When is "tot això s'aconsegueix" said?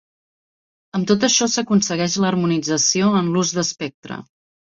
1.11-2.17